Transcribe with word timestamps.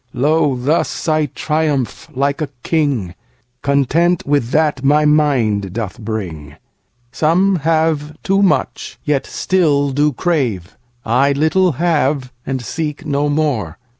Lo, 0.13 0.55
thus 0.55 1.07
I 1.07 1.27
triumph 1.27 2.09
like 2.15 2.41
a 2.41 2.49
king, 2.63 3.13
Content 3.61 4.25
with 4.25 4.49
that 4.49 4.83
my 4.83 5.05
mind 5.05 5.73
doth 5.73 5.99
bring. 5.99 6.55
Some 7.11 7.57
have 7.57 8.17
too 8.23 8.41
much, 8.41 8.97
yet 9.05 9.27
still 9.27 9.91
do 9.91 10.11
crave;I 10.11 11.33
little 11.33 11.73
have, 11.73 12.33
and 12.47 12.63
seek 12.63 13.05
no 13.05 13.29
more. 13.29 13.77